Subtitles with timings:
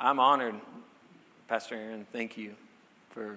[0.00, 0.54] I'm honored,
[1.48, 2.06] Pastor Aaron.
[2.12, 2.54] Thank you
[3.10, 3.36] for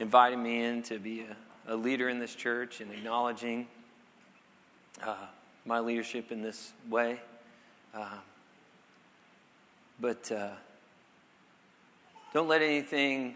[0.00, 3.66] inviting me in to be a, a leader in this church and acknowledging
[5.04, 5.26] uh,
[5.66, 7.20] my leadership in this way.
[7.94, 8.08] Uh,
[10.00, 10.48] but uh,
[12.32, 13.34] don't let anything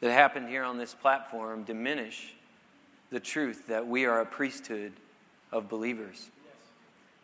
[0.00, 2.34] that happened here on this platform diminish
[3.10, 4.94] the truth that we are a priesthood
[5.52, 6.28] of believers,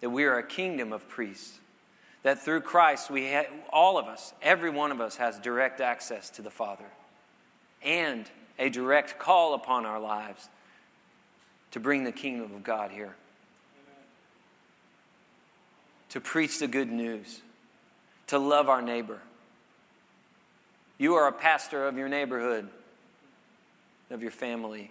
[0.00, 1.58] that we are a kingdom of priests
[2.24, 6.30] that through Christ, we ha- all of us, every one of us, has direct access
[6.30, 6.86] to the Father
[7.82, 10.48] and a direct call upon our lives
[11.70, 14.02] to bring the kingdom of God here, Amen.
[16.08, 17.42] to preach the good news,
[18.28, 19.20] to love our neighbor.
[20.96, 22.68] You are a pastor of your neighborhood,
[24.10, 24.90] of your family.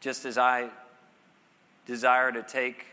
[0.00, 0.70] Just as I
[1.86, 2.86] desire to take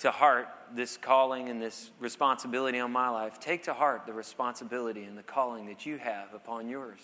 [0.00, 3.38] to heart this calling and this responsibility on my life.
[3.38, 7.00] Take to heart the responsibility and the calling that you have upon yours.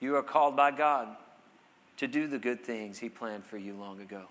[0.00, 1.08] You are called by God
[1.98, 4.22] to do the good things He planned for you long ago.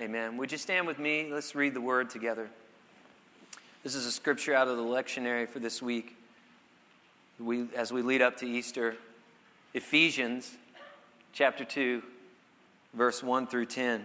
[0.00, 0.36] Amen.
[0.36, 1.28] Would you stand with me?
[1.30, 2.48] Let's read the word together.
[3.82, 6.16] This is a scripture out of the lectionary for this week.
[7.38, 8.96] We, as we lead up to Easter,
[9.74, 10.56] Ephesians
[11.32, 12.02] chapter 2,
[12.94, 14.04] verse 1 through 10.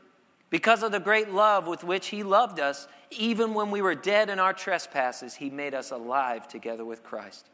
[0.51, 4.29] because of the great love with which He loved us, even when we were dead
[4.29, 7.47] in our trespasses, He made us alive together with Christ.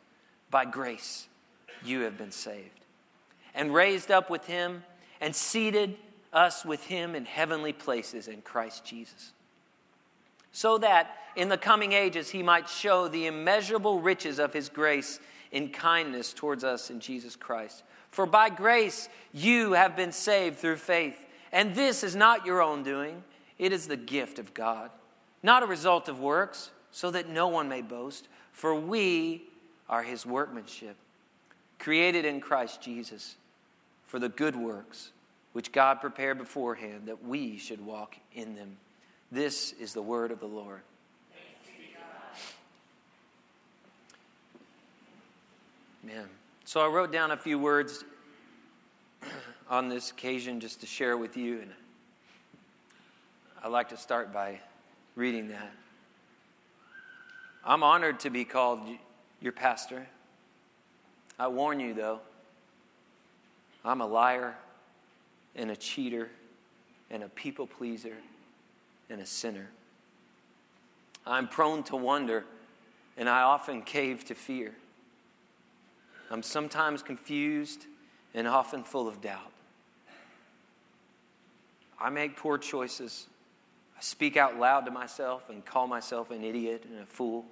[0.50, 1.30] By grace,
[1.86, 2.82] you have been saved.
[3.56, 4.84] And raised up with Him
[5.22, 5.96] and seated
[6.34, 9.32] us with Him in heavenly places in Christ Jesus.
[10.52, 15.20] So that in the coming ages He might show the immeasurable riches of His grace
[15.52, 17.84] in kindness towards us in Jesus Christ.
[18.10, 21.27] For by grace you have been saved through faith.
[21.52, 23.24] And this is not your own doing,
[23.58, 24.92] it is the gift of God,
[25.42, 28.28] not a result of works, so that no one may boast.
[28.52, 29.44] For we
[29.90, 30.96] are his workmanship,
[31.80, 33.36] created in Christ Jesus
[34.06, 35.12] for the good works
[35.54, 38.78] which God prepared beforehand that we should walk in them.
[39.32, 40.82] This is the word of the Lord.
[46.04, 46.28] Amen.
[46.64, 48.06] So I wrote down a few words
[49.70, 51.60] on this occasion just to share with you.
[51.62, 51.72] And
[53.64, 54.60] I'd like to start by
[55.16, 55.72] reading that.
[57.66, 58.80] I'm honored to be called
[59.42, 60.08] your pastor.
[61.38, 62.22] I warn you, though,
[63.84, 64.56] I'm a liar
[65.56, 66.30] and a cheater
[67.10, 68.16] and a people pleaser
[69.10, 69.70] and a sinner.
[71.26, 72.46] I'm prone to wonder
[73.18, 74.74] and I often cave to fear.
[76.30, 77.86] I'm sometimes confused
[78.34, 79.52] and often full of doubt.
[82.00, 83.28] I make poor choices.
[83.98, 87.46] I speak out loud to myself and call myself an idiot and a fool.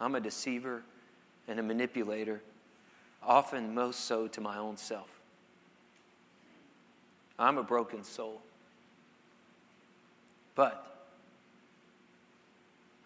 [0.00, 0.82] I'm a deceiver
[1.48, 2.42] and a manipulator,
[3.22, 5.08] often most so to my own self.
[7.38, 8.42] I'm a broken soul.
[10.54, 10.92] But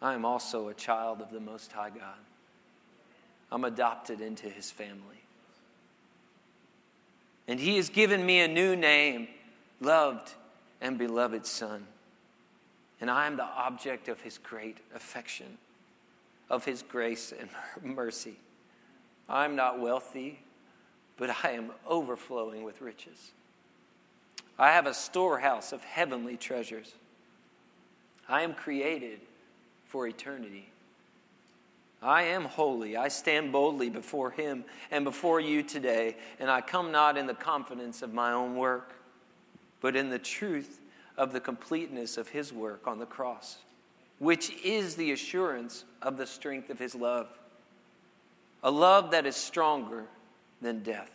[0.03, 2.19] I am also a child of the Most High God.
[3.53, 5.23] I'm adopted into His family.
[7.47, 9.29] And He has given me a new name
[9.81, 10.35] loved
[10.81, 11.87] and beloved Son.
[13.01, 15.59] And I am the object of his great affection,
[16.49, 17.49] of his grace and
[17.97, 18.37] mercy.
[19.29, 20.41] I'm not wealthy,
[21.17, 23.33] but I am overflowing with riches.
[24.59, 26.95] I have a storehouse of heavenly treasures.
[28.29, 29.21] I am created
[29.87, 30.71] for eternity.
[32.03, 32.97] I am holy.
[32.97, 37.35] I stand boldly before him and before you today, and I come not in the
[37.35, 38.95] confidence of my own work
[39.81, 40.81] but in the truth
[41.17, 43.59] of the completeness of his work on the cross,
[44.19, 47.29] which is the assurance of the strength of his love,
[48.63, 50.05] a love that is stronger
[50.61, 51.11] than death.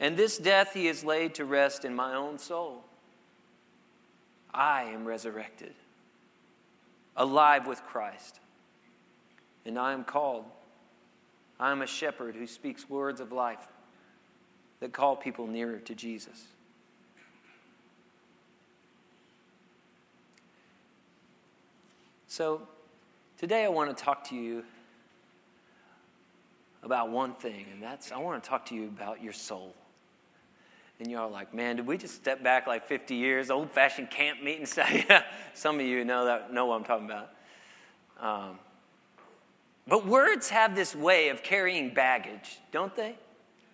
[0.00, 2.84] And this death he has laid to rest in my own soul.
[4.52, 5.74] I am resurrected,
[7.16, 8.38] alive with Christ,
[9.64, 10.44] and I am called.
[11.58, 13.66] I am a shepherd who speaks words of life
[14.80, 16.44] that call people nearer to Jesus.
[22.36, 22.62] So,
[23.38, 24.64] today I want to talk to you
[26.82, 29.72] about one thing, and that's I want to talk to you about your soul.
[30.98, 34.10] And you're all like, man, did we just step back like 50 years, old fashioned
[34.10, 34.90] camp meeting stuff?
[35.54, 37.30] some of you know, that, know what I'm talking about.
[38.18, 38.58] Um,
[39.86, 43.14] but words have this way of carrying baggage, don't they?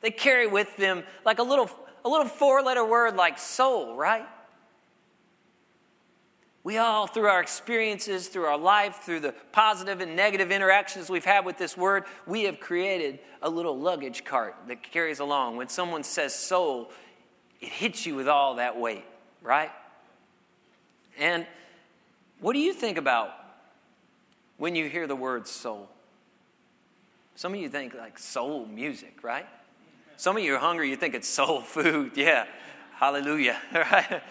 [0.02, 1.70] They carry with them like a little,
[2.04, 4.26] a little four letter word like soul, right?
[6.62, 11.24] We all, through our experiences, through our life, through the positive and negative interactions we've
[11.24, 15.56] had with this word, we have created a little luggage cart that carries along.
[15.56, 16.90] When someone says soul,
[17.60, 19.04] it hits you with all that weight,
[19.42, 19.70] right?
[21.18, 21.46] And
[22.40, 23.32] what do you think about
[24.58, 25.88] when you hear the word soul?
[27.36, 29.46] Some of you think like soul music, right?
[30.18, 32.12] Some of you are hungry, you think it's soul food.
[32.16, 32.44] Yeah,
[32.96, 34.22] hallelujah, right?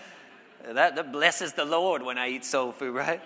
[0.65, 3.21] That, that blesses the Lord when I eat soul food, right?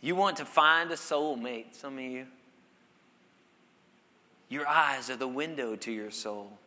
[0.00, 2.26] You want to find a soulmate, some of you.
[4.48, 6.58] Your eyes are the window to your soul.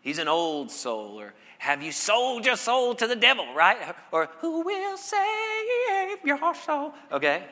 [0.00, 3.94] He's an old soul, or have you sold your soul to the devil, right?
[4.10, 6.92] Or who will save your soul?
[7.12, 7.44] Okay.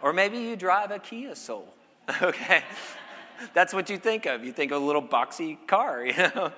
[0.00, 1.66] Or maybe you drive a Kia Soul,
[2.22, 2.62] okay?
[3.52, 4.44] That's what you think of.
[4.44, 6.52] You think of a little boxy car, you know?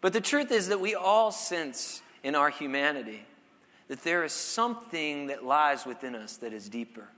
[0.00, 3.26] But the truth is that we all sense in our humanity
[3.88, 7.08] that there is something that lies within us that is deeper.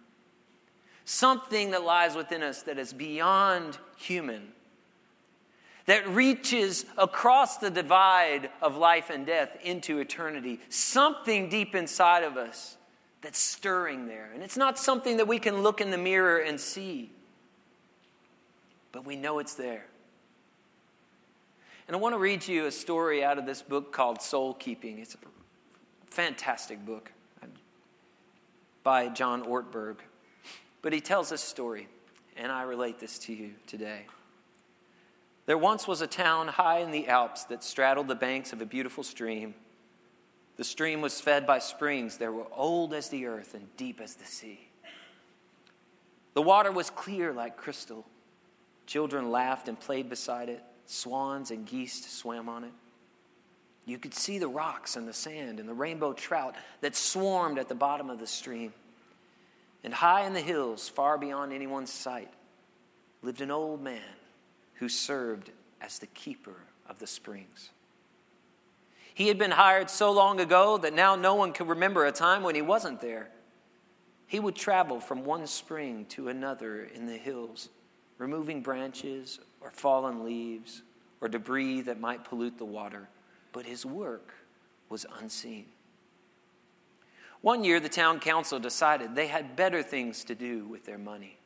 [1.04, 4.52] Something that lies within us that is beyond human,
[5.86, 10.60] that reaches across the divide of life and death into eternity.
[10.68, 12.76] Something deep inside of us
[13.20, 14.30] that's stirring there.
[14.32, 17.10] And it's not something that we can look in the mirror and see,
[18.92, 19.86] but we know it's there.
[21.90, 25.00] And I want to read you a story out of this book called Soul Keeping.
[25.00, 25.18] It's a
[26.08, 27.10] fantastic book
[27.42, 27.48] um,
[28.84, 29.96] by John Ortberg.
[30.82, 31.88] But he tells this story,
[32.36, 34.02] and I relate this to you today.
[35.46, 38.66] There once was a town high in the Alps that straddled the banks of a
[38.66, 39.56] beautiful stream.
[40.58, 44.14] The stream was fed by springs that were old as the earth and deep as
[44.14, 44.60] the sea.
[46.34, 48.06] The water was clear like crystal.
[48.86, 50.62] Children laughed and played beside it.
[50.90, 52.72] Swans and geese swam on it.
[53.86, 57.68] You could see the rocks and the sand and the rainbow trout that swarmed at
[57.68, 58.72] the bottom of the stream.
[59.84, 62.32] And high in the hills, far beyond anyone's sight,
[63.22, 64.02] lived an old man
[64.74, 66.56] who served as the keeper
[66.88, 67.70] of the springs.
[69.14, 72.42] He had been hired so long ago that now no one could remember a time
[72.42, 73.30] when he wasn't there.
[74.26, 77.68] He would travel from one spring to another in the hills,
[78.18, 80.82] removing branches or fallen leaves
[81.20, 83.08] or debris that might pollute the water,
[83.52, 84.34] but his work
[84.88, 85.66] was unseen.
[87.42, 91.38] One year, the town council decided they had better things to do with their money.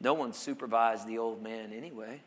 [0.00, 2.22] No one supervised the old man anyway.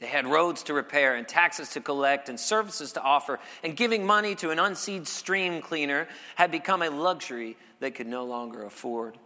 [0.00, 4.06] They had roads to repair and taxes to collect and services to offer, and giving
[4.06, 9.18] money to an unseed stream cleaner had become a luxury they could no longer afford.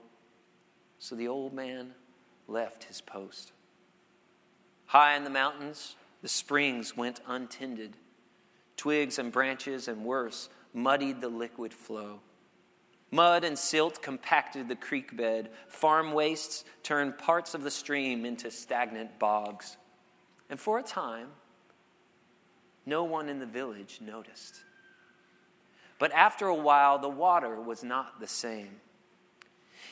[0.98, 1.92] So the old man
[2.46, 3.52] left his post.
[4.92, 7.96] High in the mountains, the springs went untended.
[8.76, 12.20] Twigs and branches, and worse, muddied the liquid flow.
[13.10, 15.48] Mud and silt compacted the creek bed.
[15.66, 19.78] Farm wastes turned parts of the stream into stagnant bogs.
[20.50, 21.28] And for a time,
[22.84, 24.56] no one in the village noticed.
[25.98, 28.82] But after a while, the water was not the same.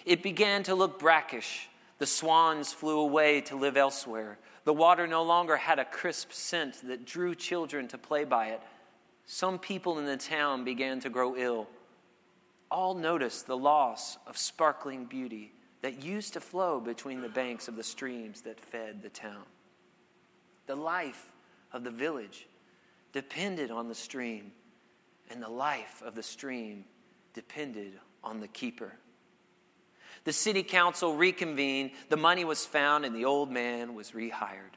[0.05, 1.71] It began to look brackish.
[1.97, 4.37] The swans flew away to live elsewhere.
[4.65, 8.61] The water no longer had a crisp scent that drew children to play by it.
[9.25, 11.69] Some people in the town began to grow ill.
[12.71, 15.53] All noticed the loss of sparkling beauty
[15.83, 19.45] that used to flow between the banks of the streams that fed the town.
[20.67, 21.33] The life
[21.73, 22.47] of the village
[23.13, 24.53] depended on the stream,
[25.31, 26.85] and the life of the stream
[27.33, 28.93] depended on the keeper.
[30.25, 34.77] The city council reconvened, the money was found, and the old man was rehired.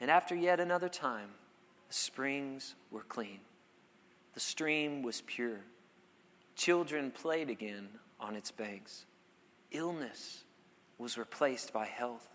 [0.00, 1.30] And after yet another time,
[1.88, 3.40] the springs were clean,
[4.34, 5.60] the stream was pure.
[6.54, 7.88] Children played again
[8.18, 9.06] on its banks.
[9.70, 10.42] Illness
[10.98, 12.26] was replaced by health.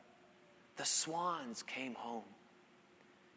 [0.78, 2.24] The swans came home.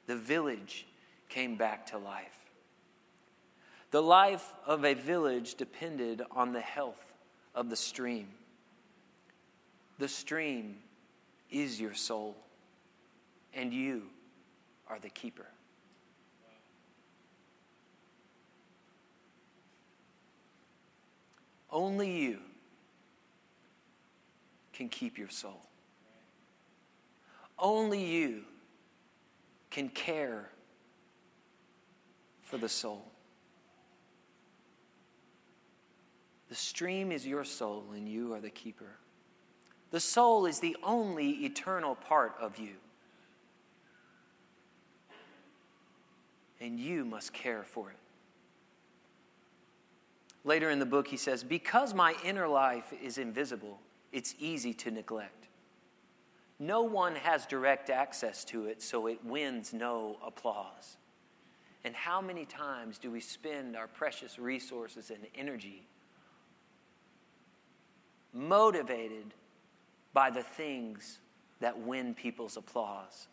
[0.06, 0.86] The village
[1.28, 2.46] came back to life.
[3.90, 7.14] The life of a village depended on the health
[7.54, 8.28] of the stream.
[9.98, 10.76] The stream
[11.50, 12.36] is your soul,
[13.54, 14.02] and you
[14.88, 15.46] are the keeper.
[21.70, 22.38] Only you
[24.72, 25.62] can keep your soul.
[27.58, 28.44] Only you
[29.70, 30.50] can care
[32.42, 33.10] for the soul.
[36.48, 38.98] The stream is your soul, and you are the keeper.
[39.90, 42.74] The soul is the only eternal part of you.
[46.60, 47.96] And you must care for it.
[50.44, 53.80] Later in the book, he says, Because my inner life is invisible,
[54.12, 55.48] it's easy to neglect.
[56.58, 60.96] No one has direct access to it, so it wins no applause.
[61.84, 65.86] And how many times do we spend our precious resources and energy
[68.32, 69.34] motivated
[70.16, 71.18] by the things
[71.60, 73.28] that win people's applause,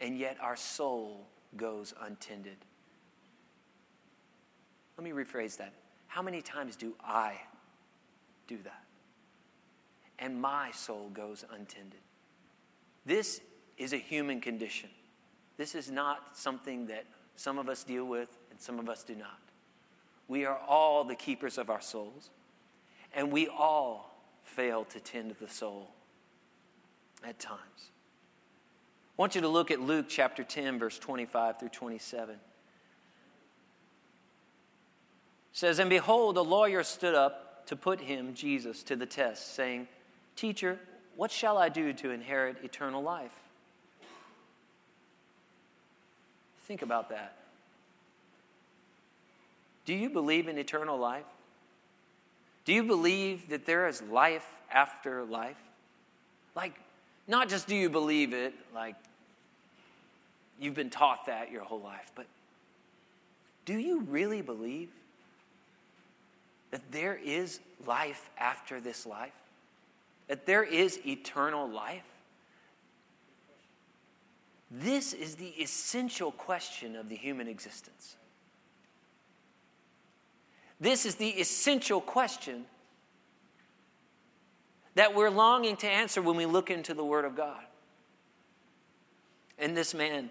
[0.00, 2.56] and yet our soul goes untended?
[4.96, 5.74] Let me rephrase that.
[6.06, 7.34] How many times do I
[8.46, 8.84] do that?
[10.18, 12.00] And my soul goes untended.
[13.04, 13.42] This
[13.76, 14.88] is a human condition.
[15.58, 17.04] This is not something that
[17.36, 19.40] some of us deal with and some of us do not.
[20.26, 22.30] We are all the keepers of our souls,
[23.14, 25.90] and we all fail to tend the soul
[27.26, 27.90] at times.
[29.18, 32.36] I want you to look at Luke chapter 10, verse 25 through 27.
[35.52, 39.88] says, And behold, a lawyer stood up to put him, Jesus, to the test, saying,
[40.36, 40.78] Teacher,
[41.16, 43.34] what shall I do to inherit eternal life?
[46.66, 47.34] Think about that.
[49.84, 51.24] Do you believe in eternal life?
[52.64, 55.56] Do you believe that there is life after life?
[56.54, 56.74] Like,
[57.28, 58.96] not just do you believe it, like
[60.58, 62.26] you've been taught that your whole life, but
[63.66, 64.88] do you really believe
[66.70, 69.32] that there is life after this life?
[70.28, 72.02] That there is eternal life?
[74.70, 78.16] This is the essential question of the human existence.
[80.80, 82.64] This is the essential question
[84.98, 87.62] that we're longing to answer when we look into the Word of God.
[89.56, 90.28] And this man,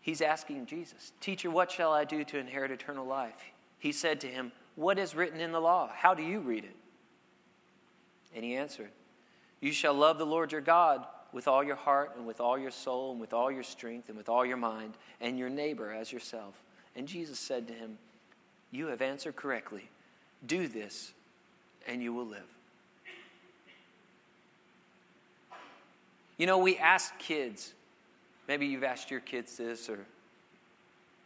[0.00, 3.38] he's asking Jesus, Teacher, what shall I do to inherit eternal life?
[3.78, 5.88] He said to him, What is written in the law?
[5.94, 6.74] How do you read it?
[8.34, 8.90] And he answered,
[9.60, 12.72] You shall love the Lord your God with all your heart and with all your
[12.72, 16.12] soul and with all your strength and with all your mind, and your neighbor as
[16.12, 16.60] yourself.
[16.96, 17.98] And Jesus said to him,
[18.72, 19.90] You have answered correctly.
[20.44, 21.12] Do this,
[21.86, 22.40] and you will live.
[26.38, 27.72] You know, we ask kids,
[28.48, 30.00] maybe you've asked your kids this, or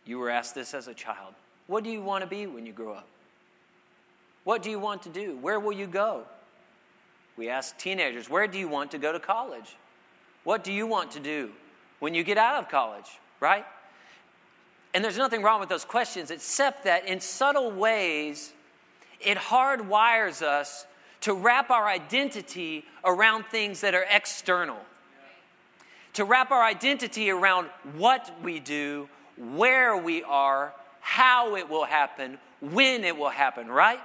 [0.05, 1.35] you were asked this as a child.
[1.67, 3.09] What do you want to be when you grow up?
[4.45, 5.37] What do you want to do?
[5.39, 6.25] Where will you go?
[7.37, 9.77] We ask teenagers, where do you want to go to college?
[10.45, 11.51] What do you want to do
[11.99, 13.65] when you get out of college, right?
[14.95, 18.53] And there's nothing wrong with those questions, except that in subtle ways,
[19.21, 20.87] it hardwires us
[21.23, 24.79] to wrap our identity around things that are external,
[26.13, 32.39] to wrap our identity around what we do, where we are, how it will happen,
[32.61, 34.01] when it will happen, right?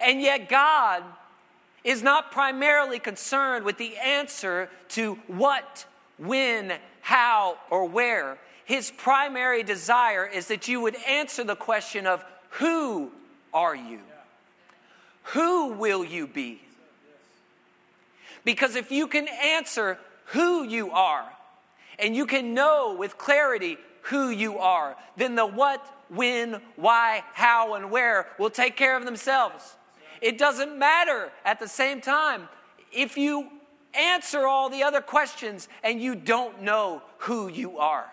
[0.00, 1.04] And yet, God
[1.84, 5.86] is not primarily concerned with the answer to what,
[6.18, 8.38] when, how, or where.
[8.64, 13.10] His primary desire is that you would answer the question of who
[13.52, 14.00] are you?
[15.24, 16.60] Who will you be?
[18.44, 21.24] Because if you can answer who you are
[21.98, 27.74] and you can know with clarity who you are, then the what, when, why, how,
[27.74, 29.76] and where will take care of themselves.
[30.20, 32.48] It doesn't matter at the same time
[32.92, 33.48] if you
[33.94, 38.10] answer all the other questions and you don't know who you are.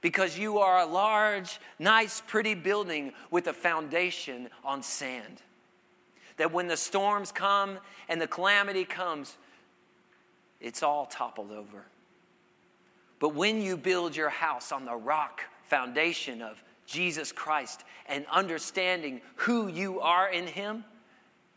[0.00, 5.42] Because you are a large, nice, pretty building with a foundation on sand.
[6.40, 7.78] That when the storms come
[8.08, 9.36] and the calamity comes,
[10.58, 11.84] it's all toppled over.
[13.18, 19.20] But when you build your house on the rock foundation of Jesus Christ and understanding
[19.34, 20.82] who you are in Him,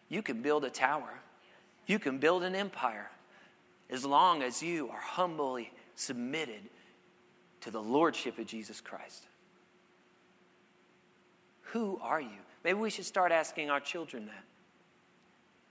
[0.09, 1.13] you can build a tower.
[1.87, 3.09] You can build an empire
[3.89, 6.63] as long as you are humbly submitted
[7.61, 9.27] to the Lordship of Jesus Christ.
[11.71, 12.41] Who are you?
[12.65, 14.43] Maybe we should start asking our children that.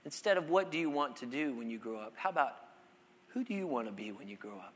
[0.05, 2.55] Instead of what do you want to do when you grow up, how about
[3.29, 4.73] who do you want to be when you grow up?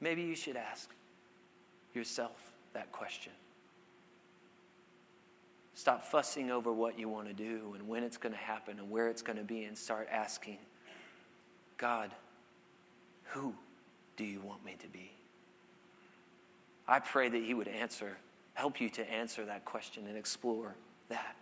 [0.00, 0.88] Maybe you should ask
[1.94, 3.32] yourself that question.
[5.74, 8.90] Stop fussing over what you want to do and when it's going to happen and
[8.90, 10.58] where it's going to be and start asking,
[11.78, 12.10] God,
[13.24, 13.54] who
[14.16, 15.10] do you want me to be?
[16.86, 18.16] I pray that He would answer,
[18.54, 20.74] help you to answer that question and explore
[21.08, 21.36] that.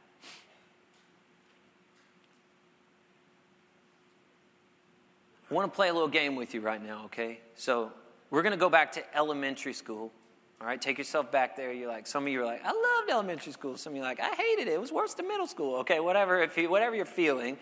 [5.50, 7.40] I want to play a little game with you right now, okay?
[7.54, 7.90] So
[8.30, 10.12] we're going to go back to elementary school.
[10.60, 11.72] All right, take yourself back there.
[11.72, 13.76] You're like, some of you are like, I loved elementary school.
[13.76, 14.74] Some of you are like, I hated it.
[14.74, 15.76] It was worse than middle school.
[15.76, 17.56] Okay, whatever, if you, whatever you're feeling.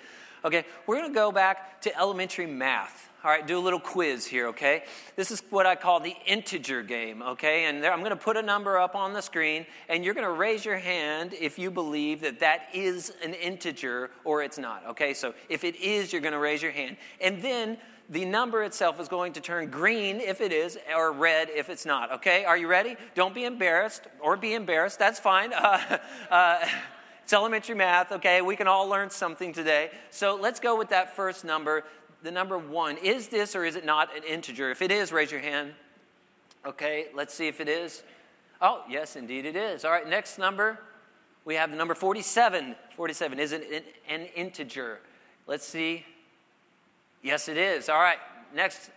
[0.45, 3.11] Okay, we're going to go back to elementary math.
[3.27, 4.85] All right, do a little quiz here, okay?
[5.17, 7.65] This is what I call the integer game, okay?
[7.65, 10.29] And there, I'm going to put a number up on the screen, and you're going
[10.29, 14.87] to raise your hand if you believe that that is an integer or it's not,
[14.91, 15.13] okay?
[15.13, 16.99] So if it is, you're going to raise your hand.
[17.21, 17.79] And then
[18.11, 21.85] the number itself is going to turn green if it is, or red if it's
[21.85, 22.13] not.
[22.13, 22.95] Okay, are you ready?
[23.17, 25.01] Don't be embarrassed or be embarrassed.
[25.01, 25.53] That's fine.
[25.61, 25.99] Uh,
[26.31, 26.69] uh,
[27.25, 28.41] it's elementary math, okay?
[28.41, 29.91] We can all learn something today.
[30.11, 31.83] So let's go with that first number,
[32.27, 32.97] the number one.
[32.99, 34.73] Is this or is it not an integer?
[34.73, 35.73] If it is, raise your hand.
[36.67, 38.03] Okay, let's see if it is.
[38.61, 39.85] Oh, yes, indeed it is.
[39.85, 40.81] All right, next number.
[41.45, 42.75] We have the number 47.
[42.97, 43.39] 47.
[43.39, 44.99] Is it an integer?
[45.47, 46.05] Let's see.
[47.23, 47.89] Yes, it is.
[47.89, 48.19] All right,
[48.53, 48.91] next.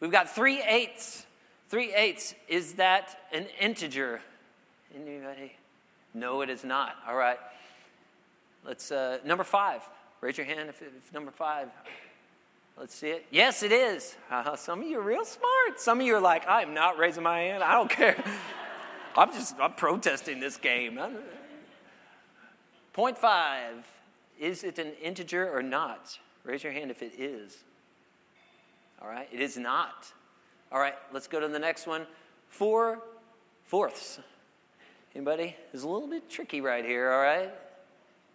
[0.00, 1.24] We've got three eighths.
[1.70, 4.20] Three eighths, is that an integer?
[4.94, 5.52] Anybody?
[6.12, 6.96] No, it is not.
[7.08, 7.38] All right.
[8.62, 9.80] Let's, uh, number five.
[10.20, 11.68] Raise your hand if, if number five.
[12.78, 13.26] Let's see it.
[13.30, 14.16] Yes, it is.
[14.30, 15.80] Uh, some of you are real smart.
[15.80, 17.62] Some of you are like, I'm not raising my hand.
[17.62, 18.22] I don't care.
[19.16, 21.00] I'm just, I'm protesting this game.
[22.92, 23.86] Point five.
[24.38, 26.18] Is it an integer or not?
[26.44, 27.64] Raise your hand if it is.
[29.00, 30.12] All right, it is not.
[30.70, 32.06] All right, let's go to the next one.
[32.48, 33.00] Four
[33.64, 34.18] fourths.
[35.14, 35.56] Anybody?
[35.72, 37.50] It's a little bit tricky right here, all right?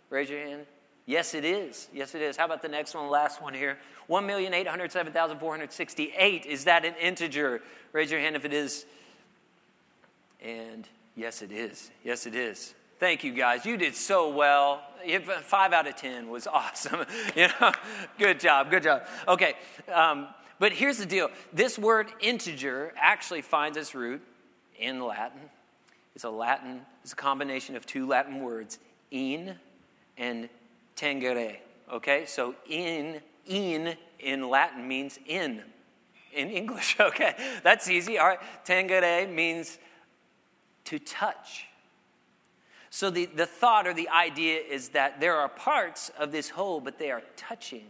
[0.09, 0.65] Raise your hand.
[1.05, 1.87] Yes, it is.
[1.93, 2.35] Yes, it is.
[2.37, 3.77] How about the next one, last one here?
[4.09, 6.45] 1,807,468.
[6.45, 7.61] Is that an integer?
[7.91, 8.85] Raise your hand if it is.
[10.41, 11.89] And yes, it is.
[12.03, 12.73] Yes, it is.
[12.99, 13.65] Thank you guys.
[13.65, 14.83] You did so well.
[15.41, 17.05] Five out of 10 was awesome.
[17.35, 17.71] you know,
[18.19, 18.69] good job.
[18.69, 19.07] Good job.
[19.27, 19.55] Okay.
[19.91, 20.27] Um,
[20.59, 24.21] but here's the deal this word integer actually finds its root
[24.77, 25.41] in Latin.
[26.13, 28.77] It's a Latin, it's a combination of two Latin words,
[29.09, 29.55] in
[30.17, 30.49] and
[31.01, 31.57] tangere.
[31.91, 32.25] Okay?
[32.25, 35.63] So in, in in Latin means in.
[36.33, 37.35] In English, okay?
[37.63, 38.17] That's easy.
[38.17, 38.39] All right.
[38.65, 39.79] Tangere means
[40.85, 41.65] to touch
[42.93, 46.81] so the, the thought or the idea is that there are parts of this whole,
[46.81, 47.85] but they are touching,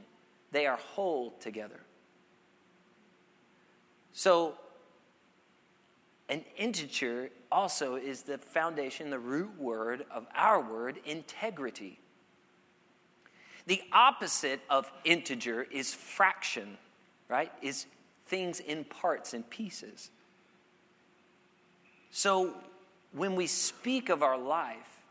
[0.51, 1.81] they are whole together.
[4.13, 4.53] So
[6.29, 11.99] an integer also is the foundation, the root word of our word, integrity.
[13.67, 16.77] The opposite of integer is fraction,
[17.29, 17.51] right?
[17.61, 17.85] Is
[18.25, 20.09] things in parts and pieces.
[22.11, 22.53] So
[23.13, 25.03] when we speak of our life,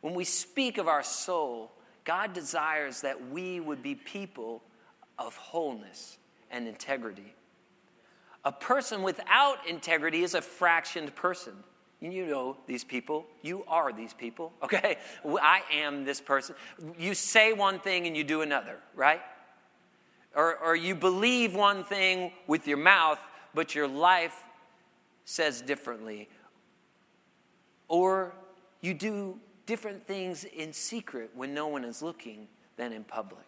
[0.00, 1.72] when we speak of our soul,
[2.04, 4.62] God desires that we would be people
[5.18, 6.18] of wholeness
[6.50, 7.34] and integrity.
[8.44, 11.52] A person without integrity is a fractioned person.
[12.00, 13.26] You know these people.
[13.42, 14.96] You are these people, okay?
[15.24, 16.54] I am this person.
[16.98, 19.20] You say one thing and you do another, right?
[20.34, 23.18] Or, or you believe one thing with your mouth,
[23.54, 24.36] but your life
[25.24, 26.28] says differently.
[27.88, 28.32] Or
[28.80, 33.44] you do different things in secret when no one is looking than in public.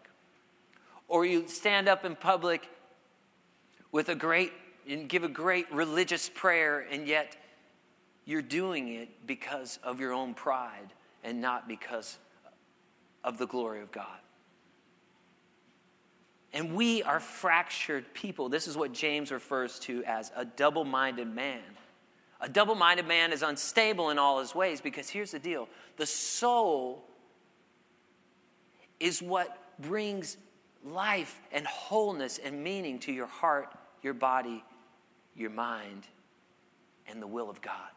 [1.09, 2.69] Or you stand up in public
[3.93, 4.53] with a great
[4.89, 7.37] and give a great religious prayer, and yet
[8.25, 10.93] you're doing it because of your own pride
[11.25, 12.19] and not because
[13.25, 14.19] of the glory of God.
[16.53, 18.49] And we are fractured people.
[18.49, 21.63] This is what James refers to as a double minded man.
[22.41, 26.07] A double minded man is unstable in all his ways because here's the deal the
[26.07, 27.05] soul
[29.01, 30.37] is what brings
[30.85, 34.63] life and wholeness and meaning to your heart, your body,
[35.35, 36.07] your mind,
[37.07, 37.91] and the will of God.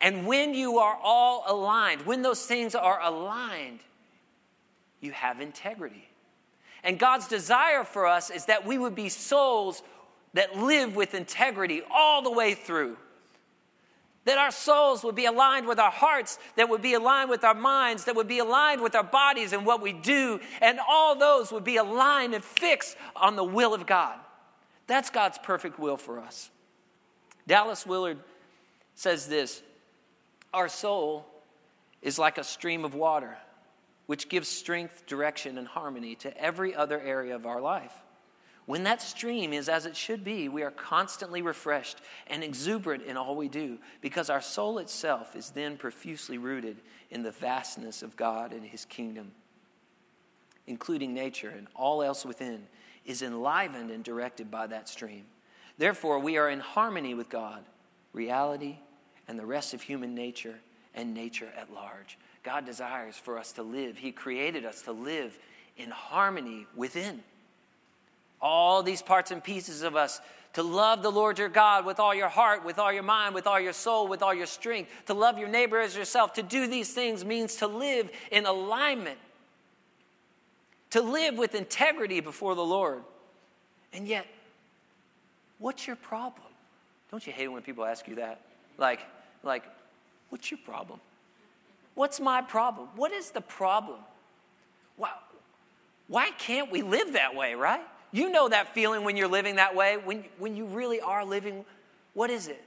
[0.00, 3.80] And when you are all aligned, when those things are aligned,
[5.00, 6.08] you have integrity.
[6.84, 9.82] And God's desire for us is that we would be souls
[10.34, 12.96] that live with integrity all the way through.
[14.24, 17.54] That our souls would be aligned with our hearts, that would be aligned with our
[17.54, 21.50] minds, that would be aligned with our bodies and what we do, and all those
[21.50, 24.18] would be aligned and fixed on the will of God.
[24.86, 26.50] That's God's perfect will for us.
[27.46, 28.18] Dallas Willard
[28.94, 29.62] says this
[30.52, 31.26] Our soul
[32.02, 33.36] is like a stream of water,
[34.06, 37.92] which gives strength, direction, and harmony to every other area of our life.
[38.66, 43.16] When that stream is as it should be, we are constantly refreshed and exuberant in
[43.16, 46.76] all we do because our soul itself is then profusely rooted
[47.10, 49.32] in the vastness of God and His kingdom,
[50.66, 52.66] including nature and all else within,
[53.04, 55.24] is enlivened and directed by that stream.
[55.76, 57.64] Therefore, we are in harmony with God,
[58.12, 58.78] reality,
[59.28, 60.56] and the rest of human nature
[60.94, 62.18] and nature at large.
[62.42, 65.38] God desires for us to live, He created us to live
[65.76, 67.22] in harmony within
[68.42, 70.20] all these parts and pieces of us
[70.54, 73.46] to love the Lord your God with all your heart, with all your mind, with
[73.46, 76.34] all your soul, with all your strength, to love your neighbor as yourself.
[76.34, 79.18] To do these things means to live in alignment,
[80.90, 83.02] to live with integrity before the Lord.
[83.94, 84.26] And yet,
[85.58, 86.48] what's your problem?
[87.10, 88.40] Don't you hate it when people ask you that?
[88.78, 89.00] Like,
[89.42, 89.64] like,
[90.30, 91.00] what's your problem?
[91.94, 92.88] What's my problem?
[92.96, 93.98] What is the problem?
[94.96, 95.10] Why,
[96.08, 97.82] why can't we live that way, right?
[98.12, 101.64] You know that feeling when you're living that way, when, when you really are living.
[102.14, 102.62] What is it?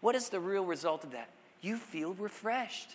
[0.00, 1.28] What is the real result of that?
[1.60, 2.90] You feel refreshed.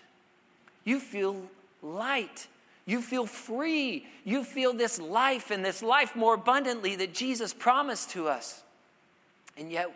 [0.83, 1.41] You feel
[1.81, 2.47] light.
[2.85, 4.07] You feel free.
[4.23, 8.63] You feel this life and this life more abundantly that Jesus promised to us.
[9.57, 9.91] And yet,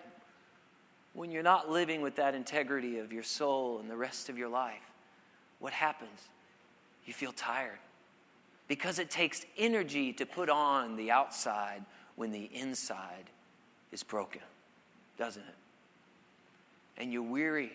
[1.14, 4.50] when you're not living with that integrity of your soul and the rest of your
[4.50, 4.92] life,
[5.60, 6.30] what happens?
[7.06, 7.80] You feel tired
[8.68, 11.84] because it takes energy to put on the outside
[12.16, 13.30] when the inside
[13.92, 14.42] is broken,
[15.18, 15.56] doesn't it?
[16.98, 17.74] And you're weary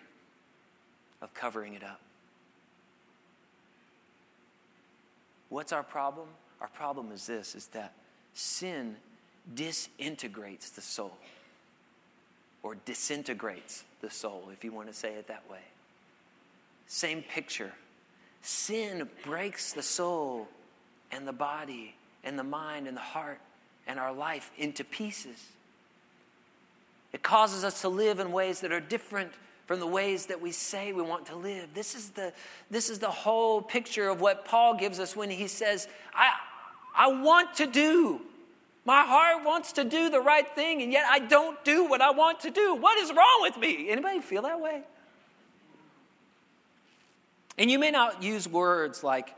[1.21, 2.01] of covering it up.
[5.49, 6.29] What's our problem?
[6.61, 7.93] Our problem is this is that
[8.33, 8.97] sin
[9.55, 11.17] disintegrates the soul
[12.67, 15.61] or disintegrates the soul if you want to say it that way.
[16.89, 17.73] Same picture.
[18.43, 20.49] Sin breaks the soul
[21.13, 23.39] and the body and the mind and the heart
[23.87, 25.47] and our life into pieces.
[27.13, 29.31] It causes us to live in ways that are different
[29.67, 31.73] from the ways that we say we want to live.
[31.73, 32.33] This is the,
[32.69, 36.33] this is the whole picture of what Paul gives us when he says, I,
[36.97, 38.23] I want to do.
[38.87, 42.13] My heart wants to do the right thing, and yet I don't do what I
[42.13, 42.75] want to do.
[42.75, 43.91] What is wrong with me?
[43.91, 44.83] Anybody feel that way?
[47.59, 49.35] And you may not use words like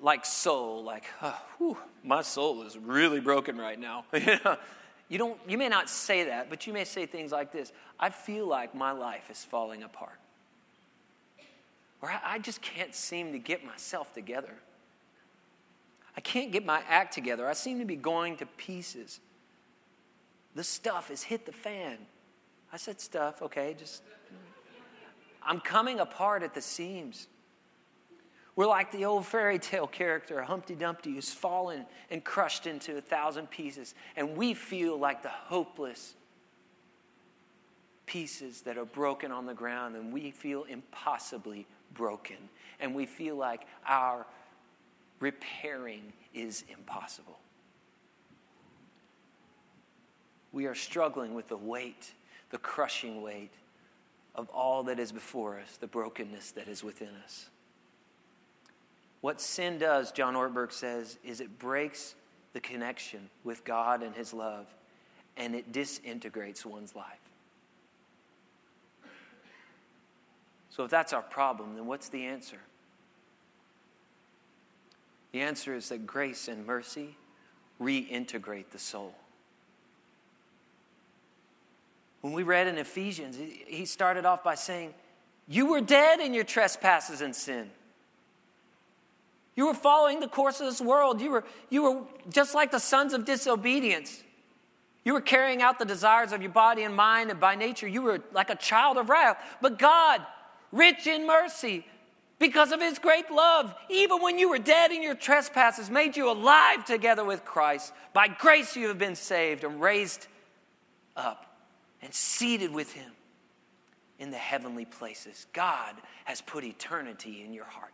[0.00, 4.04] like soul, like, oh, whew, my soul is really broken right now.
[5.08, 8.10] you, don't, you may not say that, but you may say things like this I
[8.10, 10.18] feel like my life is falling apart.
[12.02, 14.54] Or I, I just can't seem to get myself together.
[16.20, 17.48] I can't get my act together.
[17.48, 19.20] I seem to be going to pieces.
[20.54, 21.96] The stuff has hit the fan.
[22.70, 24.02] I said stuff, okay, just.
[25.42, 27.26] I'm coming apart at the seams.
[28.54, 33.00] We're like the old fairy tale character, Humpty Dumpty, who's fallen and crushed into a
[33.00, 33.94] thousand pieces.
[34.14, 36.12] And we feel like the hopeless
[38.04, 42.36] pieces that are broken on the ground, and we feel impossibly broken.
[42.78, 44.26] And we feel like our
[45.20, 47.38] repairing is impossible.
[50.52, 52.12] We are struggling with the weight,
[52.50, 53.52] the crushing weight
[54.34, 57.50] of all that is before us, the brokenness that is within us.
[59.20, 62.14] What sin does, John Ortberg says, is it breaks
[62.52, 64.66] the connection with God and His love,
[65.36, 67.20] and it disintegrates one's life.
[70.70, 72.58] So, if that's our problem, then what's the answer?
[75.32, 77.16] The answer is that grace and mercy
[77.80, 79.14] reintegrate the soul.
[82.20, 84.94] When we read in Ephesians, he started off by saying,
[85.48, 87.70] You were dead in your trespasses and sin.
[89.56, 91.20] You were following the course of this world.
[91.20, 94.22] You were, you were just like the sons of disobedience.
[95.04, 98.02] You were carrying out the desires of your body and mind, and by nature, you
[98.02, 99.38] were like a child of wrath.
[99.62, 100.20] But God,
[100.72, 101.86] rich in mercy,
[102.40, 106.28] because of his great love, even when you were dead in your trespasses, made you
[106.28, 107.92] alive together with Christ.
[108.14, 110.26] By grace, you have been saved and raised
[111.14, 111.54] up
[112.02, 113.12] and seated with him
[114.18, 115.46] in the heavenly places.
[115.52, 117.92] God has put eternity in your heart.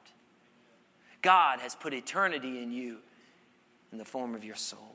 [1.22, 2.98] God has put eternity in you
[3.90, 4.94] in the form of your soul.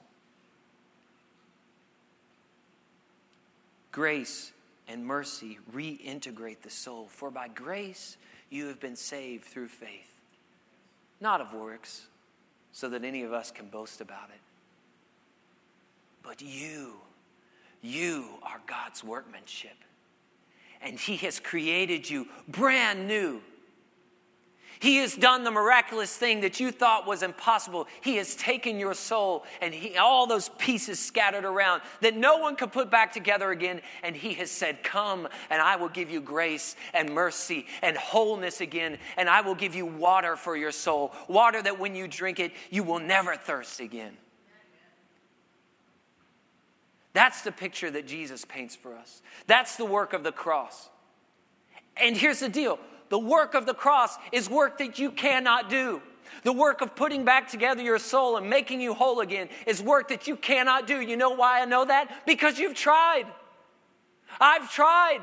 [3.92, 4.54] Grace
[4.88, 8.16] and mercy reintegrate the soul, for by grace
[8.52, 10.20] you have been saved through faith,
[11.20, 12.06] not of works,
[12.74, 14.42] so that any of us can boast about it.
[16.22, 16.94] But you,
[17.82, 19.78] you are God's workmanship,
[20.82, 23.42] and He has created you brand new
[24.82, 27.88] He has done the miraculous thing that you thought was impossible.
[28.02, 32.56] He has taken your soul and he, all those pieces scattered around that no one
[32.56, 33.82] could put back together again.
[34.02, 38.60] And He has said, Come, and I will give you grace and mercy and wholeness
[38.60, 38.98] again.
[39.18, 41.14] And I will give you water for your soul.
[41.28, 44.18] Water that when you drink it, you will never thirst again.
[47.14, 49.22] That's the picture that Jesus paints for us.
[49.46, 50.90] That's the work of the cross.
[51.98, 52.80] And here's the deal
[53.12, 56.02] the work of the cross is work that you cannot do.
[56.44, 60.08] The work of putting back together your soul and making you whole again is work
[60.08, 61.02] that you cannot do.
[61.02, 62.26] You know why I know that?
[62.26, 63.26] Because you've tried.
[64.40, 65.20] I've tried.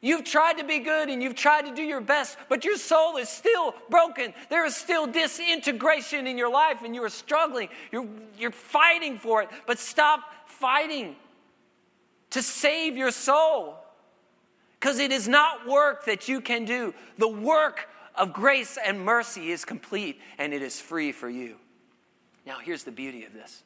[0.00, 3.18] You've tried to be good and you've tried to do your best, but your soul
[3.18, 4.32] is still broken.
[4.48, 7.68] There is still disintegration in your life and you are struggling.
[7.92, 11.16] You're, you're fighting for it, but stop fighting
[12.30, 13.76] to save your soul
[14.80, 16.94] because it is not work that you can do.
[17.18, 21.56] The work of grace and mercy is complete and it is free for you.
[22.46, 23.62] Now, here's the beauty of this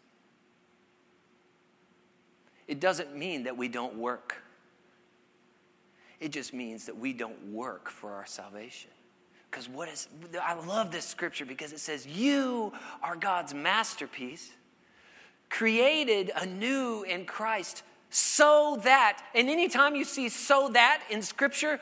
[2.67, 4.43] it doesn't mean that we don't work,
[6.19, 8.91] it just means that we don't work for our salvation.
[9.51, 10.09] Because what is,
[10.43, 12.73] I love this scripture because it says, You
[13.05, 14.51] are God's masterpiece,
[15.49, 17.85] created anew in Christ
[18.17, 21.81] so that, and anytime you see so that in Scripture,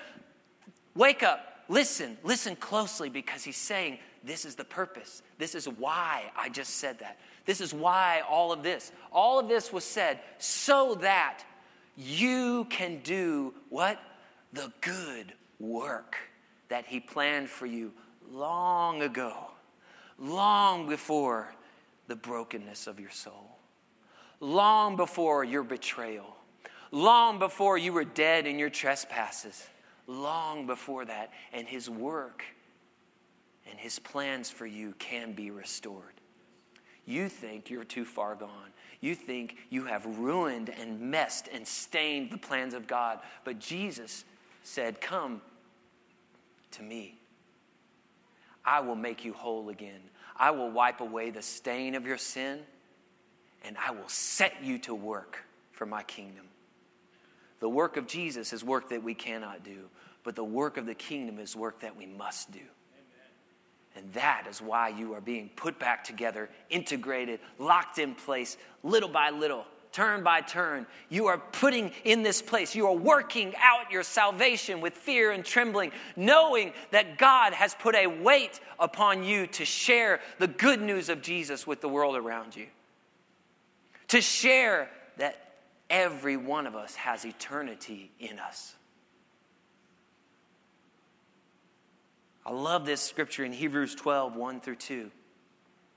[0.94, 5.20] wake up, listen, listen closely because he's saying, this is the purpose.
[5.36, 7.18] This is why I just said that.
[7.44, 11.44] This is why all of this, all of this was said so that
[11.98, 14.00] you can do what?
[14.54, 16.16] The good work
[16.70, 17.92] that he planned for you
[18.30, 19.50] long ago,
[20.18, 21.54] long before
[22.06, 23.51] the brokenness of your soul
[24.42, 26.36] long before your betrayal,
[26.90, 29.66] long before you were dead in your trespasses,
[30.06, 31.32] long before that.
[31.54, 32.44] And His work
[33.70, 36.20] and His plans for you can be restored.
[37.06, 38.72] You think you're too far gone.
[39.00, 43.20] You think you have ruined and messed and stained the plans of God.
[43.44, 44.24] But Jesus
[44.64, 45.40] said, Come
[46.72, 47.18] to me.
[48.64, 50.00] I will make you whole again.
[50.36, 52.60] I will wipe away the stain of your sin
[53.64, 56.46] and I will set you to work for my kingdom.
[57.60, 59.88] The work of Jesus is work that we cannot do,
[60.24, 62.60] but the work of the kingdom is work that we must do.
[63.94, 69.08] And that is why you are being put back together, integrated, locked in place, little
[69.08, 70.86] by little, turn by turn.
[71.10, 72.74] You are putting in this place.
[72.74, 77.94] You are working out your salvation with fear and trembling, knowing that God has put
[77.94, 82.56] a weight upon you to share the good news of Jesus with the world around
[82.56, 82.66] you
[84.12, 85.54] to share that
[85.88, 88.74] every one of us has eternity in us.
[92.44, 95.10] I love this scripture in Hebrews 12, 1 through 2.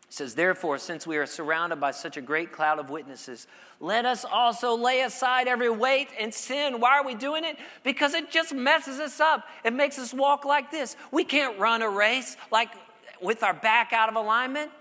[0.08, 3.48] It says, Therefore, since we are surrounded by such a great cloud of witnesses,
[3.82, 6.80] let us also lay aside every weight and sin.
[6.80, 7.58] Why are we doing it?
[7.84, 9.44] Because it just messes us up.
[9.66, 10.96] It makes us walk like this.
[11.12, 12.70] We can't run a race like
[13.22, 14.72] with our back out of alignment.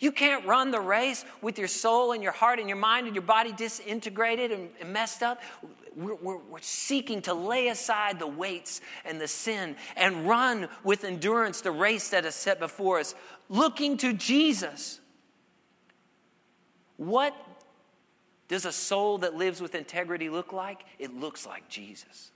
[0.00, 3.16] You can't run the race with your soul and your heart and your mind and
[3.16, 5.40] your body disintegrated and, and messed up.
[5.96, 11.02] We're, we're, we're, seeking to lay aside the weights and the sin and run with
[11.02, 13.16] endurance the race that is set before us,
[13.48, 15.00] looking to Jesus.
[16.96, 17.34] What
[18.46, 20.84] does a soul that lives with integrity look like?
[21.00, 22.30] It looks like Jesus.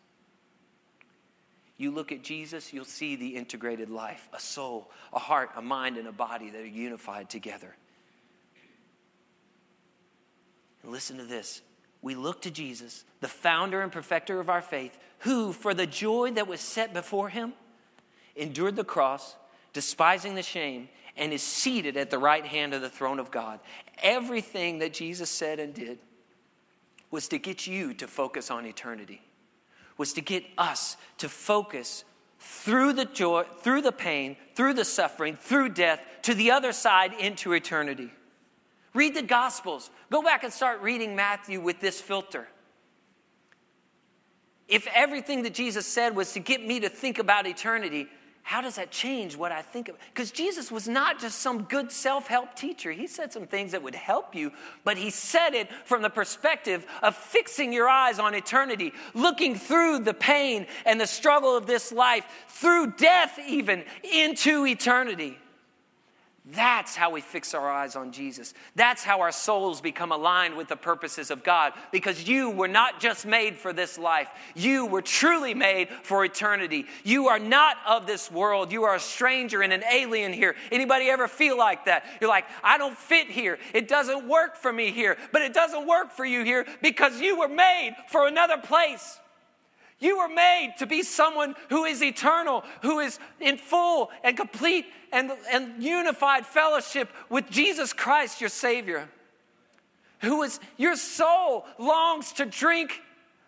[1.77, 5.97] You look at Jesus, you'll see the integrated life a soul, a heart, a mind,
[5.97, 7.75] and a body that are unified together.
[10.83, 11.63] And listen to this.
[12.03, 16.33] We look to Jesus, the founder and perfecter of our faith, who, for the joy
[16.33, 17.53] that was set before him,
[18.35, 19.37] endured the cross,
[19.73, 23.61] despising the shame, and is seated at the right hand of the throne of God.
[24.03, 26.01] Everything that Jesus said and did
[27.11, 29.23] was to get you to focus on eternity
[29.98, 32.05] was to get us to focus
[32.38, 37.12] through the joy, through the pain, through the suffering, through death, to the other side
[37.14, 38.11] into eternity.
[38.94, 39.90] Read the Gospels.
[40.11, 42.48] Go back and start reading Matthew with this filter.
[44.68, 48.07] If everything that Jesus said was to get me to think about eternity,
[48.42, 49.96] how does that change what I think of?
[50.12, 52.90] Because Jesus was not just some good self help teacher.
[52.90, 54.52] He said some things that would help you,
[54.85, 60.00] but he said it from the perspective of fixing your eyes on eternity, looking through
[60.00, 65.38] the pain and the struggle of this life, through death even, into eternity.
[66.44, 68.52] That's how we fix our eyes on Jesus.
[68.74, 71.72] That's how our souls become aligned with the purposes of God.
[71.92, 76.87] Because you were not just made for this life, you were truly made for eternity.
[77.05, 78.72] You are not of this world.
[78.72, 80.57] You are a stranger and an alien here.
[80.72, 82.05] Anybody ever feel like that?
[82.20, 83.61] You're like, I don't fit here.
[83.72, 85.18] It doesn't work for me here.
[85.31, 89.20] But it doesn't work for you here because you were made for another place.
[90.03, 94.87] You were made to be someone who is eternal, who is in full and complete
[95.12, 99.09] and, and unified fellowship with Jesus Christ, your Savior.
[100.23, 103.01] Who is your soul longs to drink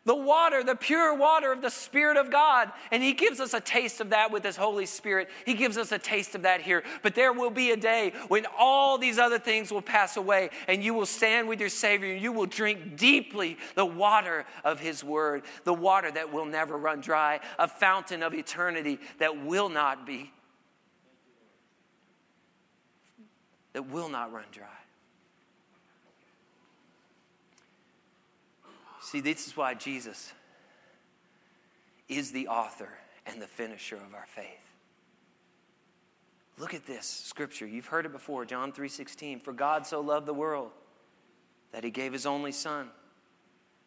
[0.05, 2.71] the water, the pure water of the Spirit of God.
[2.91, 5.31] And He gives us a taste of that with His Holy Spirit.
[5.47, 6.85] He gives us a taste of that here.
[7.03, 10.85] But there will be a day when all these other things will pass away and
[10.85, 15.03] you will stand with your Savior and you will drink deeply the water of His
[15.03, 20.07] Word, the water that will never run dry, a fountain of eternity that will not
[20.07, 20.31] be,
[23.73, 24.84] that will not run dry.
[29.15, 30.33] See, this is why Jesus
[32.09, 32.89] is the author
[33.27, 34.59] and the finisher of our faith.
[36.59, 37.65] Look at this scripture.
[37.65, 39.39] You've heard it before, John 3:16.
[39.39, 40.73] For God so loved the world
[41.71, 42.91] that he gave his only son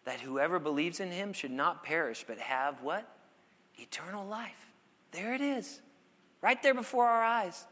[0.05, 3.05] that whoever believes in him should not perish but have what?
[3.77, 4.71] Eternal life.
[5.11, 5.81] There it is.
[6.39, 7.65] Right there before our eyes.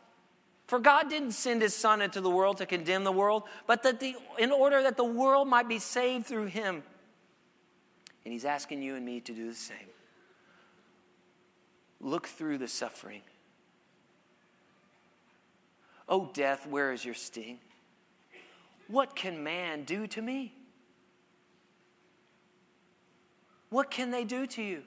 [0.67, 4.01] For God didn't send his son into the world to condemn the world, but that
[4.01, 6.83] the, in order that the world might be saved through him.
[8.25, 9.77] And He's asking you and me to do the same.
[12.01, 13.21] Look through the suffering.
[16.09, 17.59] Oh, death, where is your sting?
[18.87, 20.53] What can man do to me?
[23.69, 24.83] What can they do to you?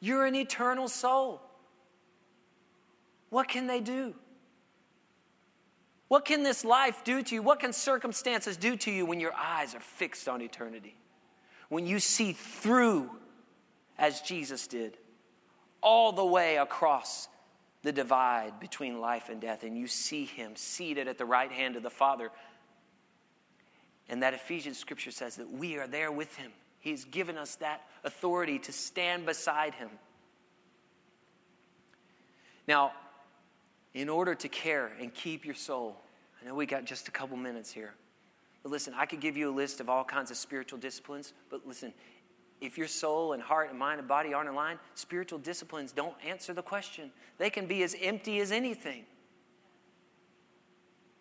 [0.00, 1.40] You're an eternal soul.
[3.30, 4.14] What can they do?
[6.08, 7.42] What can this life do to you?
[7.42, 10.96] What can circumstances do to you when your eyes are fixed on eternity?
[11.68, 13.10] When you see through,
[13.98, 14.96] as Jesus did,
[15.82, 17.28] all the way across
[17.82, 21.76] the divide between life and death, and you see him seated at the right hand
[21.76, 22.30] of the Father.
[24.08, 26.52] And that Ephesians scripture says that we are there with him.
[26.80, 29.90] He's given us that authority to stand beside him.
[32.68, 32.92] Now,
[33.94, 35.96] in order to care and keep your soul,
[36.40, 37.94] I know we got just a couple minutes here.
[38.66, 41.92] Listen, I could give you a list of all kinds of spiritual disciplines, but listen,
[42.60, 46.52] if your soul and heart and mind and body aren't aligned, spiritual disciplines don't answer
[46.52, 47.10] the question.
[47.38, 49.04] They can be as empty as anything.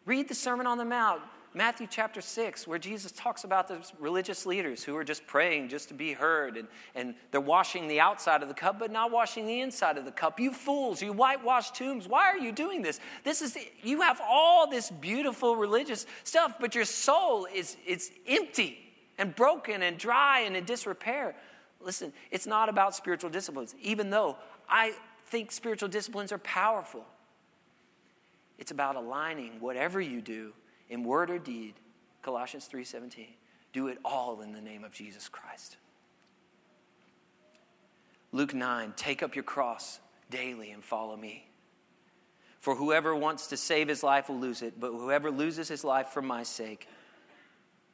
[0.05, 1.21] Read the Sermon on the Mount.
[1.55, 5.87] Matthew chapter 6, where Jesus talks about the religious leaders who are just praying just
[5.87, 9.47] to be heard, and, and they're washing the outside of the cup, but not washing
[9.47, 10.37] the inside of the cup.
[10.37, 12.99] You fools, you whitewash tombs, why are you doing this?
[13.23, 18.77] This is you have all this beautiful religious stuff, but your soul is it's empty
[19.17, 21.37] and broken and dry and in disrepair.
[21.79, 24.35] Listen, it's not about spiritual disciplines, even though
[24.67, 24.93] I
[25.27, 27.05] think spiritual disciplines are powerful.
[28.57, 30.51] It's about aligning whatever you do
[30.89, 31.75] in word or deed,
[32.21, 33.35] Colossians 3:17,
[33.73, 35.77] do it all in the name of Jesus Christ.
[38.31, 41.47] Luke 9, take up your cross daily and follow me.
[42.59, 46.07] For whoever wants to save his life will lose it, but whoever loses his life
[46.07, 46.87] for my sake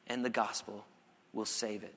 [0.07, 0.85] and the gospel
[1.33, 1.95] will save it.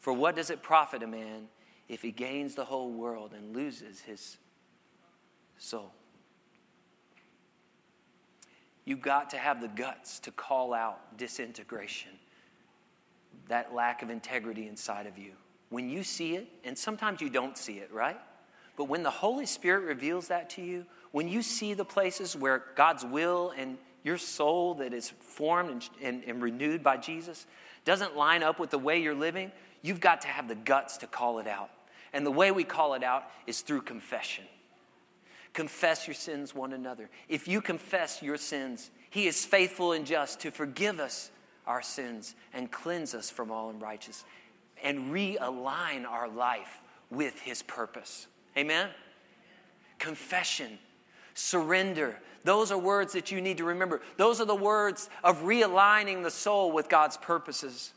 [0.00, 1.48] For what does it profit a man
[1.88, 4.38] if he gains the whole world and loses his
[5.58, 5.92] soul?
[8.86, 12.12] You've got to have the guts to call out disintegration,
[13.48, 15.32] that lack of integrity inside of you.
[15.68, 18.18] When you see it, and sometimes you don't see it, right?
[18.76, 22.62] But when the Holy Spirit reveals that to you, when you see the places where
[22.76, 27.44] God's will and your soul that is formed and, and, and, renewed by Jesus
[27.84, 29.50] doesn't line up with the way you're living,
[29.82, 31.70] you've got to have the guts to call it out.
[32.12, 34.44] And the way we call it out is through confession.
[35.56, 37.08] Confess your sins one another.
[37.30, 41.30] If you confess your sins, He is faithful and just to forgive us
[41.66, 44.26] our sins and cleanse us from all unrighteousness
[44.84, 48.26] and realign our life with His purpose.
[48.54, 48.90] Amen?
[49.98, 50.78] Confession,
[51.32, 52.18] surrender.
[52.44, 54.02] Those are words that you need to remember.
[54.18, 57.94] Those are the words of realigning the soul with God's purposes.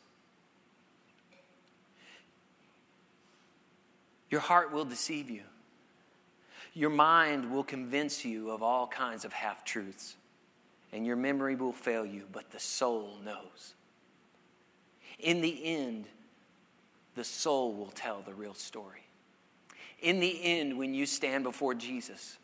[4.30, 5.42] Your heart will deceive you.
[6.80, 10.16] Your mind will convince you of all kinds of half truths,
[10.94, 13.74] and your memory will fail you, but the soul knows.
[15.20, 16.06] In the end,
[17.16, 19.04] the soul will tell the real story.
[20.02, 22.38] In the end, when you stand before Jesus,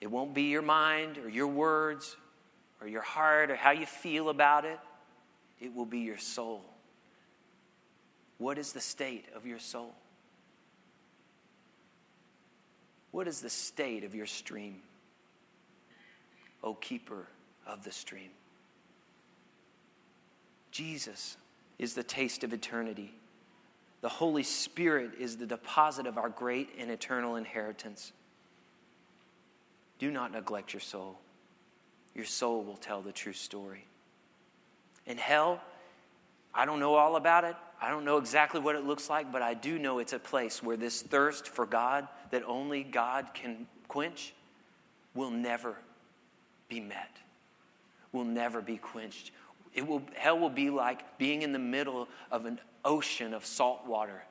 [0.00, 2.16] it won't be your mind or your words
[2.80, 4.80] or your heart or how you feel about it.
[5.60, 6.64] It will be your soul.
[8.38, 9.94] What is the state of your soul?
[13.14, 14.82] What is the state of your stream?
[16.64, 17.28] O keeper
[17.64, 18.30] of the stream.
[20.72, 21.36] Jesus
[21.78, 23.14] is the taste of eternity.
[24.00, 28.10] The Holy Spirit is the deposit of our great and eternal inheritance.
[30.00, 31.20] Do not neglect your soul.
[32.16, 33.84] Your soul will tell the true story.
[35.06, 35.60] In hell,
[36.52, 37.54] I don't know all about it.
[37.80, 40.62] I don't know exactly what it looks like, but I do know it's a place
[40.62, 44.32] where this thirst for God that only God can quench
[45.14, 45.76] will never
[46.68, 47.10] be met,
[48.12, 49.32] will never be quenched.
[49.74, 53.86] It will, hell will be like being in the middle of an ocean of salt
[53.86, 54.24] water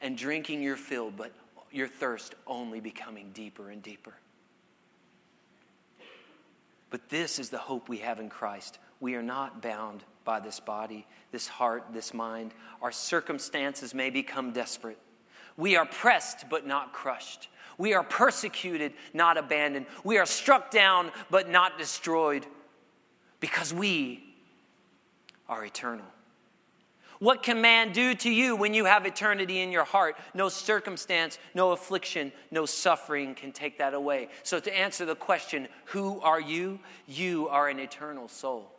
[0.00, 1.32] and drinking your fill, but
[1.70, 4.14] your thirst only becoming deeper and deeper.
[6.90, 8.78] But this is the hope we have in Christ.
[9.00, 12.52] We are not bound by this body, this heart, this mind.
[12.82, 14.98] Our circumstances may become desperate.
[15.56, 17.48] We are pressed but not crushed.
[17.78, 19.86] We are persecuted, not abandoned.
[20.04, 22.44] We are struck down but not destroyed
[23.40, 24.22] because we
[25.48, 26.04] are eternal.
[27.20, 30.18] What can man do to you when you have eternity in your heart?
[30.34, 34.28] No circumstance, no affliction, no suffering can take that away.
[34.42, 36.80] So, to answer the question, who are you?
[37.06, 38.77] You are an eternal soul.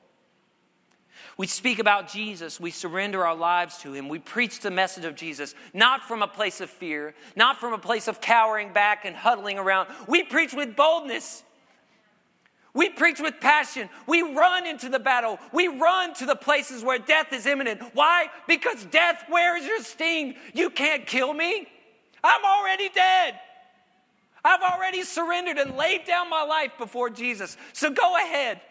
[1.37, 2.59] We speak about Jesus.
[2.59, 4.09] We surrender our lives to Him.
[4.09, 7.77] We preach the message of Jesus, not from a place of fear, not from a
[7.77, 9.89] place of cowering back and huddling around.
[10.07, 11.43] We preach with boldness.
[12.73, 13.89] We preach with passion.
[14.05, 15.39] We run into the battle.
[15.51, 17.81] We run to the places where death is imminent.
[17.93, 18.27] Why?
[18.47, 20.35] Because death, where is your sting?
[20.53, 21.67] You can't kill me.
[22.23, 23.39] I'm already dead.
[24.43, 27.57] I've already surrendered and laid down my life before Jesus.
[27.73, 28.61] So go ahead,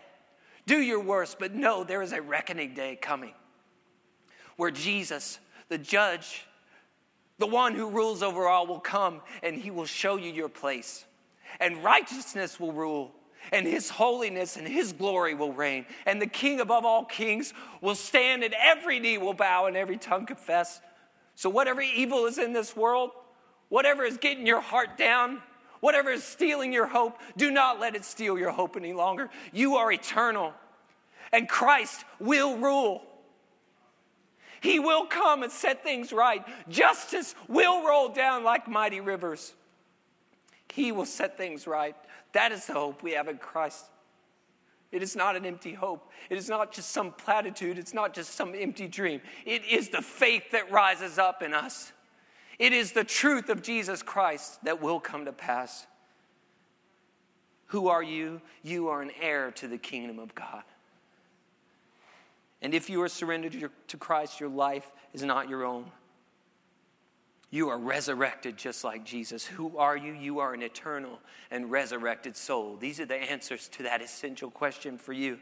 [0.69, 3.33] do your worst, but know there is a reckoning day coming
[4.57, 5.39] where Jesus,
[5.69, 6.47] the judge,
[7.39, 11.05] the one who rules over all, will come and he will show you your place.
[11.59, 13.15] And righteousness will rule
[13.51, 15.87] and his holiness and his glory will reign.
[16.07, 19.97] And the king above all kings will stand, and every knee will bow and every
[19.97, 20.81] tongue confess.
[21.35, 23.11] So, whatever evil is in this world,
[23.71, 25.41] whatever is getting your heart down,
[25.81, 29.31] whatever is stealing your hope, do not let it steal your hope any longer.
[29.53, 30.53] You are eternal,
[31.33, 33.03] and Christ will rule.
[34.61, 36.45] He will come and set things right.
[36.69, 39.55] Justice will roll down like mighty rivers.
[40.73, 41.95] He will set things right.
[42.33, 43.87] That is the hope we have in Christ.
[44.91, 46.11] It is not an empty hope.
[46.31, 47.79] It is not just some platitude.
[47.79, 49.21] It's not just some empty dream.
[49.45, 51.93] It is the faith that rises up in us.
[52.59, 55.87] It is the truth of Jesus Christ that will come to pass.
[57.67, 58.41] Who are you?
[58.63, 60.65] You are an heir to the kingdom of God.
[62.61, 65.85] And if you are surrendered to Christ, your life is not your own.
[67.51, 69.45] You are resurrected just like Jesus.
[69.45, 70.13] Who are you?
[70.13, 72.77] You are an eternal and resurrected soul.
[72.77, 75.39] These are the answers to that essential question for you.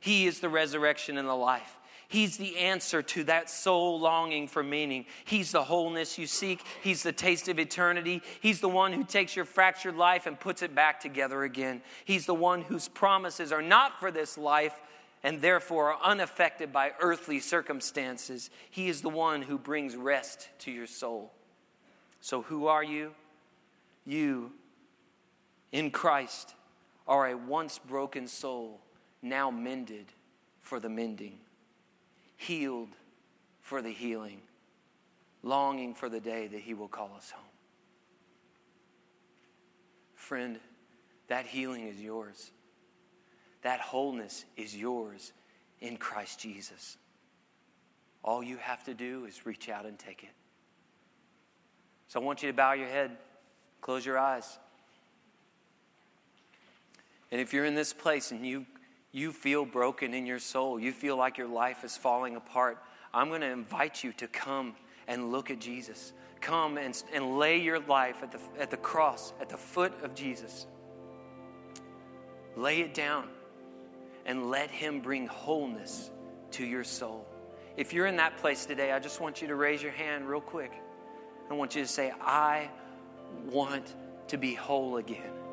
[0.00, 1.78] He is the resurrection and the life.
[2.08, 5.06] He's the answer to that soul longing for meaning.
[5.24, 6.60] He's the wholeness you seek.
[6.82, 8.22] He's the taste of eternity.
[8.40, 11.82] He's the one who takes your fractured life and puts it back together again.
[12.04, 14.78] He's the one whose promises are not for this life,
[15.22, 18.50] and therefore are unaffected by earthly circumstances.
[18.70, 21.32] He is the one who brings rest to your soul.
[22.20, 23.12] So, who are you?
[24.04, 24.52] You,
[25.72, 26.54] in Christ,
[27.08, 28.80] are a once broken soul,
[29.22, 30.06] now mended
[30.60, 31.38] for the mending,
[32.36, 32.90] healed
[33.60, 34.40] for the healing,
[35.42, 37.44] longing for the day that He will call us home.
[40.14, 40.58] Friend,
[41.28, 42.50] that healing is yours.
[43.62, 45.32] That wholeness is yours
[45.80, 46.96] in Christ Jesus.
[48.22, 50.30] All you have to do is reach out and take it.
[52.08, 53.16] So I want you to bow your head,
[53.80, 54.58] close your eyes.
[57.30, 58.66] And if you're in this place and you,
[59.14, 62.82] you feel broken in your soul, you feel like your life is falling apart,
[63.14, 64.74] I'm going to invite you to come
[65.06, 66.12] and look at Jesus.
[66.40, 70.16] Come and, and lay your life at the, at the cross, at the foot of
[70.16, 70.66] Jesus.
[72.56, 73.28] Lay it down
[74.26, 76.10] and let Him bring wholeness
[76.50, 77.24] to your soul.
[77.76, 80.40] If you're in that place today, I just want you to raise your hand real
[80.40, 80.72] quick.
[81.48, 82.68] I want you to say, I
[83.44, 83.94] want
[84.26, 85.43] to be whole again.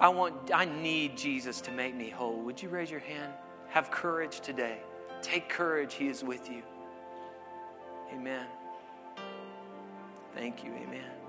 [0.00, 2.40] I want I need Jesus to make me whole.
[2.40, 3.32] Would you raise your hand?
[3.68, 4.78] Have courage today.
[5.20, 6.62] Take courage, he is with you.
[8.12, 8.46] Amen.
[10.34, 10.72] Thank you.
[10.72, 11.19] Amen.